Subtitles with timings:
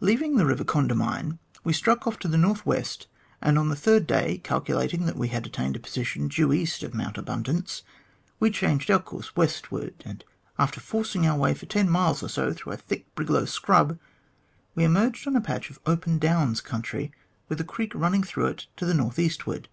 [0.00, 3.06] Leaving the Eiver Condamine, we struck off to the north west,
[3.40, 6.92] and on the third day, calculating that we had attained a position due east of
[6.92, 7.82] Mount Abundance,
[8.38, 10.24] we changed our course westward, and
[10.58, 13.98] after forcing our way for ten miles or so through a thick briggalow scrub,
[14.74, 17.10] we emerged on a patch of open downs country,
[17.48, 19.70] with a creek running through it to the north eastward.